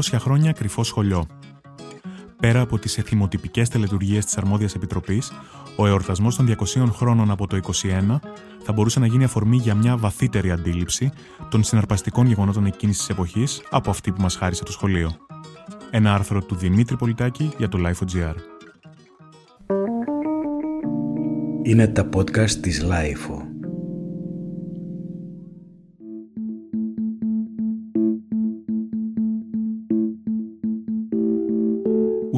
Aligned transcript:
200 0.00 0.16
χρόνια 0.18 0.52
κρυφό 0.52 0.84
σχολείο. 0.84 1.26
Πέρα 2.40 2.60
από 2.60 2.78
τις 2.78 2.98
εθιμοτυπικές 2.98 3.68
τελετουργίες 3.68 4.24
της 4.24 4.36
Αρμόδιας 4.36 4.74
Επιτροπής, 4.74 5.32
ο 5.76 5.86
εορτασμός 5.86 6.36
των 6.36 6.46
200 6.46 6.92
χρόνων 6.92 7.30
από 7.30 7.46
το 7.46 7.56
21 7.56 8.20
θα 8.62 8.72
μπορούσε 8.72 9.00
να 9.00 9.06
γίνει 9.06 9.24
αφορμή 9.24 9.56
για 9.56 9.74
μια 9.74 9.96
βαθύτερη 9.96 10.50
αντίληψη 10.50 11.12
των 11.50 11.62
συναρπαστικών 11.62 12.26
γεγονότων 12.26 12.66
εκείνης 12.66 12.98
της 12.98 13.08
εποχής 13.08 13.62
από 13.70 13.90
αυτή 13.90 14.12
που 14.12 14.20
μας 14.20 14.36
χάρισε 14.36 14.64
το 14.64 14.72
σχολείο. 14.72 15.16
Ένα 15.90 16.14
άρθρο 16.14 16.42
του 16.42 16.54
Δημήτρη 16.54 16.96
Πολιτάκη 16.96 17.52
για 17.58 17.68
το 17.68 17.78
Life.gr. 17.86 18.34
Είναι 21.62 21.86
τα 21.86 22.08
podcast 22.14 22.50
της 22.50 22.84
Life. 22.84 23.49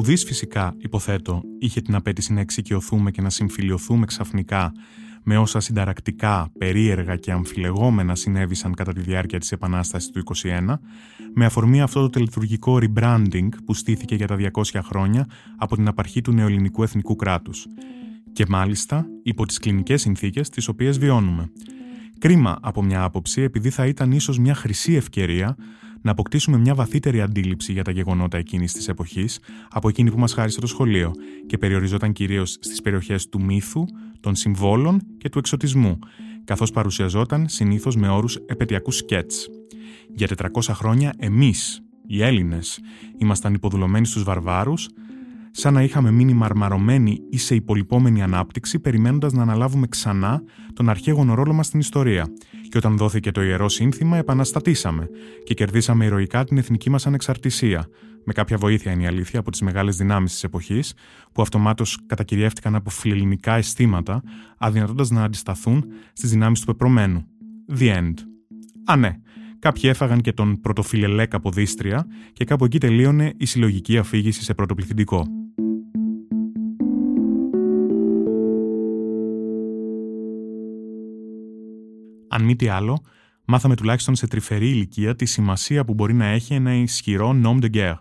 Ουδή 0.03 0.15
φυσικά, 0.15 0.75
υποθέτω, 0.77 1.41
είχε 1.59 1.81
την 1.81 1.95
απέτηση 1.95 2.33
να 2.33 2.39
εξοικειωθούμε 2.39 3.11
και 3.11 3.21
να 3.21 3.29
συμφιλειωθούμε 3.29 4.05
ξαφνικά 4.05 4.71
με 5.23 5.37
όσα 5.37 5.59
συνταρακτικά, 5.59 6.49
περίεργα 6.57 7.15
και 7.15 7.31
αμφιλεγόμενα 7.31 8.15
συνέβησαν 8.15 8.73
κατά 8.73 8.93
τη 8.93 8.99
διάρκεια 8.99 9.39
της 9.39 9.51
Επανάστασης 9.51 10.09
του 10.09 10.23
21, 10.43 10.79
με 11.33 11.45
αφορμή 11.45 11.81
αυτό 11.81 12.01
το 12.01 12.09
τελετουργικό 12.09 12.79
rebranding 12.81 13.49
που 13.65 13.73
στήθηκε 13.73 14.15
για 14.15 14.27
τα 14.27 14.37
200 14.53 14.79
χρόνια 14.83 15.27
από 15.57 15.75
την 15.75 15.87
απαρχή 15.87 16.21
του 16.21 16.31
νεοελληνικού 16.31 16.83
εθνικού 16.83 17.15
κράτους. 17.15 17.67
Και 18.33 18.45
μάλιστα 18.49 19.05
υπό 19.23 19.45
τις 19.45 19.57
κλινικές 19.57 20.01
συνθήκες 20.01 20.49
τις 20.49 20.67
οποίες 20.67 20.99
βιώνουμε. 20.99 21.51
Κρίμα 22.19 22.57
από 22.61 22.83
μια 22.83 23.03
άποψη 23.03 23.41
επειδή 23.41 23.69
θα 23.69 23.85
ήταν 23.85 24.11
ίσως 24.11 24.39
μια 24.39 24.55
χρυσή 24.55 24.93
ευκαιρία 24.93 25.55
να 26.03 26.11
αποκτήσουμε 26.11 26.57
μια 26.57 26.75
βαθύτερη 26.75 27.21
αντίληψη 27.21 27.71
για 27.71 27.83
τα 27.83 27.91
γεγονότα 27.91 28.37
εκείνης 28.37 28.73
της 28.73 28.87
εποχής 28.87 29.39
από 29.69 29.89
εκείνη 29.89 30.11
που 30.11 30.19
μας 30.19 30.33
χάρισε 30.33 30.59
το 30.59 30.67
σχολείο 30.67 31.11
και 31.47 31.57
περιοριζόταν 31.57 32.13
κυρίως 32.13 32.51
στις 32.51 32.81
περιοχές 32.81 33.29
του 33.29 33.41
μύθου, 33.41 33.85
των 34.19 34.35
συμβόλων 34.35 35.01
και 35.17 35.29
του 35.29 35.39
εξωτισμού, 35.39 35.99
καθώς 36.43 36.71
παρουσιαζόταν 36.71 37.47
συνήθως 37.47 37.95
με 37.95 38.07
όρους 38.07 38.35
επαιτειακούς 38.35 38.97
σκέτς. 38.97 39.47
Για 40.15 40.27
400 40.27 40.73
χρόνια 40.73 41.13
εμείς, 41.17 41.81
οι 42.07 42.23
Έλληνες, 42.23 42.79
ήμασταν 43.17 43.53
υποδουλωμένοι 43.53 44.05
στους 44.05 44.23
βαρβάρους, 44.23 44.89
σαν 45.51 45.73
να 45.73 45.83
είχαμε 45.83 46.11
μείνει 46.11 46.33
μαρμαρωμένοι 46.33 47.19
ή 47.29 47.37
σε 47.37 47.55
υπολοιπόμενη 47.55 48.21
ανάπτυξη, 48.21 48.79
περιμένοντας 48.79 49.33
να 49.33 49.41
αναλάβουμε 49.41 49.87
ξανά 49.87 50.43
τον 50.73 50.89
αρχαίγωνο 50.89 51.33
ρόλο 51.33 51.53
μας 51.53 51.65
στην 51.65 51.79
ιστορία. 51.79 52.27
Και 52.73 52.79
όταν 52.79 52.97
δόθηκε 52.97 53.31
το 53.31 53.41
ιερό 53.41 53.69
σύνθημα, 53.69 54.17
επαναστατήσαμε 54.17 55.09
και 55.43 55.53
κερδίσαμε 55.53 56.05
ηρωικά 56.05 56.43
την 56.43 56.57
εθνική 56.57 56.89
μας 56.89 57.07
ανεξαρτησία. 57.07 57.87
Με 58.25 58.33
κάποια 58.33 58.57
βοήθεια 58.57 58.91
είναι 58.91 59.03
η 59.03 59.05
αλήθεια 59.05 59.39
από 59.39 59.51
τις 59.51 59.61
μεγάλες 59.61 59.97
δυνάμεις 59.97 60.31
της 60.31 60.43
εποχής, 60.43 60.93
που 61.31 61.41
αυτομάτως 61.41 61.97
κατακυριεύτηκαν 62.05 62.75
από 62.75 62.89
φιλελληνικά 62.89 63.55
αισθήματα, 63.55 64.23
αδυνατώντας 64.57 65.09
να 65.09 65.23
αντισταθούν 65.23 65.85
στις 66.13 66.29
δυνάμεις 66.29 66.59
του 66.59 66.65
πεπρωμένου. 66.65 67.25
The 67.77 67.97
end. 67.97 68.13
Α, 68.85 68.95
ναι. 68.95 69.17
Κάποιοι 69.59 69.83
έφαγαν 69.85 70.21
και 70.21 70.33
τον 70.33 70.61
πρωτοφιλελέ 70.61 71.25
Καποδίστρια 71.25 72.07
και 72.33 72.45
κάπου 72.45 72.65
εκεί 72.65 72.77
τελείωνε 72.77 73.33
η 73.37 73.45
συλλογική 73.45 73.97
αφήγηση 73.97 74.43
σε 74.43 74.53
πρωτοπληθυντικό. 74.53 75.27
Αν 82.35 82.43
μη 82.43 82.55
τι 82.55 82.67
άλλο, 82.67 83.01
μάθαμε 83.45 83.75
τουλάχιστον 83.75 84.15
σε 84.15 84.27
τρυφερή 84.27 84.69
ηλικία 84.69 85.15
τη 85.15 85.25
σημασία 85.25 85.85
που 85.85 85.93
μπορεί 85.93 86.13
να 86.13 86.25
έχει 86.25 86.53
ένα 86.53 86.73
ισχυρό 86.73 87.41
nom 87.43 87.63
de 87.63 87.75
guerre. 87.75 87.99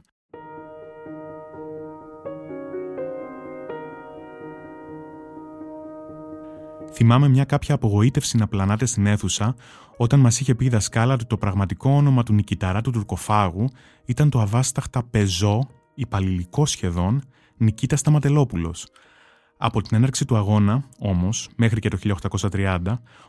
Θυμάμαι 6.92 7.28
μια 7.28 7.44
κάποια 7.44 7.74
απογοήτευση 7.74 8.36
να 8.36 8.48
πλανάται 8.48 8.86
στην 8.86 9.06
αίθουσα 9.06 9.54
όταν 9.96 10.20
μας 10.20 10.40
είχε 10.40 10.54
πει 10.54 10.64
η 10.64 10.68
δασκάλα 10.68 11.14
ότι 11.14 11.24
το 11.24 11.36
πραγματικό 11.36 11.90
όνομα 11.90 12.22
του 12.22 12.32
νικηταρά 12.32 12.80
του 12.80 12.90
τουρκοφάγου 12.90 13.68
ήταν 14.04 14.30
το 14.30 14.40
αβάσταχτα 14.40 15.02
πεζό, 15.02 15.68
υπαλληλικό 15.94 16.66
σχεδόν, 16.66 17.22
Νικήτα 17.56 17.96
Σταματελόπουλος, 17.96 18.86
από 19.64 19.82
την 19.82 19.96
έναρξη 19.96 20.24
του 20.24 20.36
αγώνα, 20.36 20.88
όμως, 20.98 21.48
μέχρι 21.56 21.80
και 21.80 21.88
το 21.88 21.96
1830, 22.50 22.78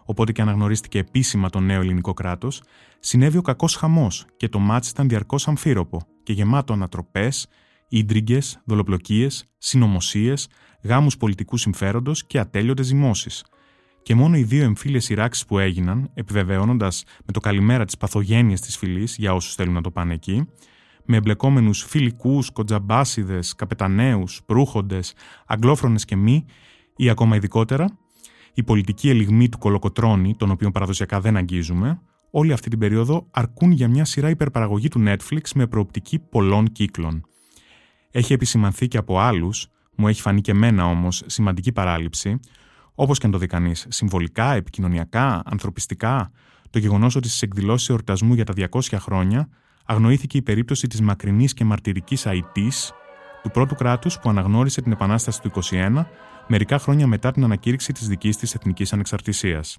οπότε 0.05 0.31
και 0.31 0.41
αναγνωρίστηκε 0.41 0.99
επίσημα 0.99 1.49
το 1.49 1.59
νέο 1.59 1.81
ελληνικό 1.81 2.13
κράτος, 2.13 2.61
συνέβη 2.99 3.37
ο 3.37 3.41
κακός 3.41 3.75
χαμός 3.75 4.25
και 4.37 4.49
το 4.49 4.59
μάτι 4.59 4.87
ήταν 4.89 5.07
διαρκώς 5.07 5.47
αμφίροπο 5.47 6.01
και 6.23 6.33
γεμάτο 6.33 6.73
ανατροπές, 6.73 7.47
ίντριγκες, 7.89 8.61
δολοπλοκίες, 8.65 9.45
συνωμοσίες, 9.57 10.47
γάμους 10.83 11.17
πολιτικού 11.17 11.57
συμφέροντος 11.57 12.25
και 12.25 12.39
ατέλειωτες 12.39 12.85
ζυμώσεις. 12.85 13.45
Και 14.03 14.15
μόνο 14.15 14.37
οι 14.37 14.43
δύο 14.43 14.63
εμφύλιε 14.63 14.99
σειράξεις 14.99 15.45
που 15.45 15.59
έγιναν, 15.59 16.11
επιβεβαιώνοντας 16.13 17.03
με 17.25 17.33
το 17.33 17.39
καλημέρα 17.39 17.85
τι 17.85 17.97
παθογένειε 17.97 18.55
της 18.55 18.77
φυλής 18.77 19.15
για 19.17 19.33
όσους 19.33 19.55
θέλουν 19.55 19.73
να 19.73 19.81
το 19.81 19.91
πάνε 19.91 20.13
εκεί, 20.13 20.47
με 21.05 21.17
εμπλεκόμενους 21.17 21.83
φιλικούς, 21.83 22.49
κοντζαμπάσιδες, 22.51 23.55
καπεταναίους, 23.55 24.41
προύχοντες, 24.45 25.13
αγγλόφρονες 25.45 26.05
και 26.05 26.15
μη, 26.15 26.45
ή 26.95 27.09
ακόμα 27.09 27.35
ειδικότερα, 27.35 27.97
η 28.53 28.63
πολιτική 28.63 29.09
ελιγμή 29.09 29.49
του 29.49 29.57
κολοκοτρώνη, 29.57 30.35
τον 30.35 30.51
οποίο 30.51 30.71
παραδοσιακά 30.71 31.19
δεν 31.19 31.37
αγγίζουμε, 31.37 32.01
όλη 32.31 32.53
αυτή 32.53 32.69
την 32.69 32.79
περίοδο 32.79 33.27
αρκούν 33.31 33.71
για 33.71 33.87
μια 33.87 34.05
σειρά 34.05 34.29
υπερπαραγωγή 34.29 34.87
του 34.87 35.03
Netflix 35.05 35.41
με 35.55 35.67
προοπτική 35.67 36.19
πολλών 36.19 36.71
κύκλων. 36.71 37.25
Έχει 38.11 38.33
επισημανθεί 38.33 38.87
και 38.87 38.97
από 38.97 39.19
άλλους, 39.19 39.67
μου 39.95 40.07
έχει 40.07 40.21
φανεί 40.21 40.41
και 40.41 40.51
εμένα 40.51 40.85
όμως 40.85 41.23
σημαντική 41.25 41.71
παράληψη, 41.71 42.39
όπως 42.95 43.19
και 43.19 43.25
αν 43.25 43.31
το 43.31 43.37
δει 43.37 43.47
κανείς, 43.47 43.85
συμβολικά, 43.89 44.53
επικοινωνιακά, 44.53 45.41
ανθρωπιστικά, 45.45 46.31
το 46.69 46.79
γεγονός 46.79 47.15
ότι 47.15 47.27
στις 47.27 47.41
εκδηλώσεις 47.41 47.89
εορτασμού 47.89 48.33
για 48.33 48.45
τα 48.45 48.53
200 48.53 48.97
χρόνια 48.99 49.49
αγνοήθηκε 49.85 50.37
η 50.37 50.41
περίπτωση 50.41 50.87
της 50.87 51.01
μακρινής 51.01 51.53
και 51.53 51.63
μαρτυρικής 51.63 52.25
Αιτής, 52.25 52.93
του 53.43 53.51
πρώτου 53.51 53.75
κράτους 53.75 54.19
που 54.19 54.29
αναγνώρισε 54.29 54.81
την 54.81 54.91
Επανάσταση 54.91 55.41
του 55.41 55.51
21 55.71 56.05
μερικά 56.47 56.79
χρόνια 56.79 57.07
μετά 57.07 57.31
την 57.31 57.43
ανακήρυξη 57.43 57.93
της 57.93 58.07
δικής 58.07 58.37
της 58.37 58.55
εθνικής 58.55 58.93
ανεξαρτησίας. 58.93 59.77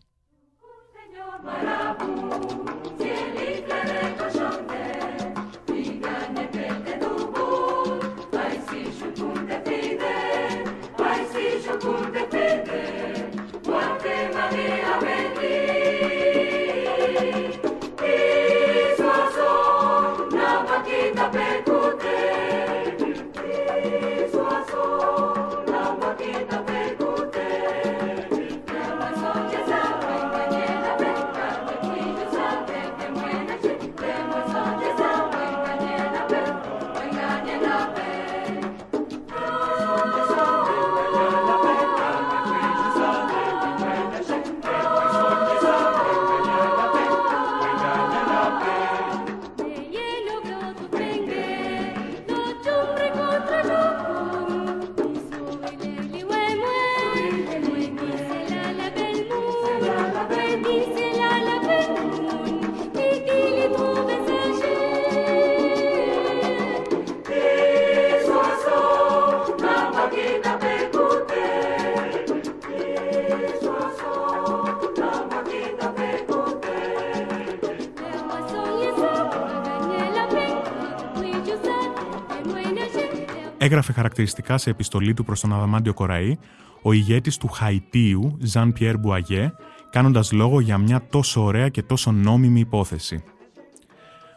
Έγραφε 83.64 83.92
χαρακτηριστικά 83.92 84.58
σε 84.58 84.70
επιστολή 84.70 85.14
του 85.14 85.24
προς 85.24 85.40
τον 85.40 85.52
Αδαμάντιο 85.52 85.94
Κοραή 85.94 86.38
ο 86.82 86.92
ηγέτης 86.92 87.36
του 87.36 87.48
Χαϊτίου, 87.48 88.36
Ζαν 88.40 88.72
Πιέρ 88.72 88.98
Μπουαγέ, 88.98 89.52
κάνοντας 89.90 90.32
λόγο 90.32 90.60
για 90.60 90.78
μια 90.78 91.06
τόσο 91.10 91.44
ωραία 91.44 91.68
και 91.68 91.82
τόσο 91.82 92.12
νόμιμη 92.12 92.60
υπόθεση. 92.60 93.24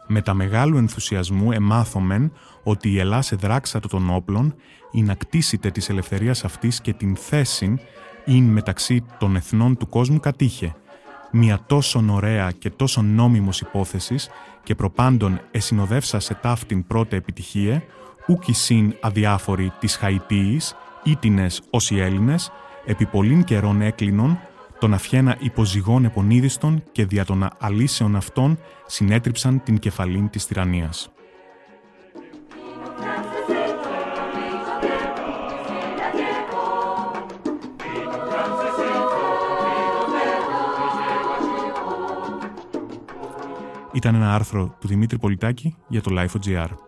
Με 0.06 0.22
τα 0.22 0.34
μεγάλου 0.34 0.76
ενθουσιασμού 0.76 1.52
εμάθομεν 1.52 2.32
ότι 2.62 2.90
η 2.90 2.98
Ελλάς 2.98 3.32
εδράξατο 3.32 3.88
των 3.88 4.10
όπλων 4.10 4.54
ή 4.92 5.02
να 5.02 5.14
κτίσετε 5.14 5.70
της 5.70 5.88
ελευθερίας 5.88 6.44
αυτής 6.44 6.80
και 6.80 6.92
την 6.92 7.16
θέση 7.16 7.78
ειν 8.24 8.44
μεταξύ 8.44 9.04
των 9.18 9.36
εθνών 9.36 9.76
του 9.76 9.88
κόσμου 9.88 10.20
κατήχε. 10.20 10.74
Μια 11.32 11.60
τόσο 11.66 12.04
ωραία 12.10 12.50
και 12.50 12.70
τόσο 12.70 13.02
νόμιμος 13.02 13.60
υπόθεσης 13.60 14.28
και 14.62 14.74
προπάντων 14.74 15.40
εσυνοδεύσα 15.50 16.20
σε 16.20 16.34
ταύτην 16.34 16.86
πρώτη 16.86 17.16
επιτυχία, 17.16 17.82
ούκη 18.28 18.52
συν 18.52 18.94
αδιάφοροι 19.00 19.72
της 19.78 19.96
Χαϊτίης, 19.96 20.74
ήτινες 21.02 21.62
ως 21.70 21.90
οι 21.90 22.00
Έλληνες, 22.00 22.52
επί 22.84 23.06
πολλήν 23.06 23.44
καιρών 23.44 23.80
έκλεινον, 23.80 24.38
τον 24.78 24.94
αφιένα 24.94 25.36
υποζυγών 25.38 26.04
επονίδιστον 26.04 26.82
και 26.92 27.04
δια 27.04 27.24
των 27.24 27.48
αλήσεων 27.58 28.16
αυτών 28.16 28.58
συνέτριψαν 28.86 29.62
την 29.62 29.78
κεφαλήν 29.78 30.30
της 30.30 30.46
τυραννίας. 30.46 31.10
Ήταν 43.92 44.14
ένα 44.14 44.34
άρθρο 44.34 44.76
του 44.80 44.88
Δημήτρη 44.88 45.18
Πολιτάκη 45.18 45.76
για 45.88 46.00
το 46.00 46.10
Life.gr. 46.14 46.87